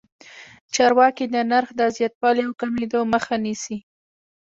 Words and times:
چارواکي 0.75 1.25
د 1.29 1.35
نرخ 1.51 1.69
د 1.79 1.81
زیاتوالي 1.97 2.41
او 2.45 2.53
کمېدو 2.61 2.99
مخه 3.13 3.35
نیسي. 3.43 3.77